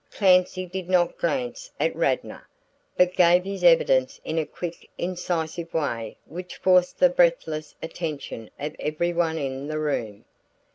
[0.09, 2.47] Clancy did not glance at Radnor,
[2.97, 8.75] but gave his evidence in a quick incisive way which forced the breathless attention of
[8.79, 10.25] every one in the room.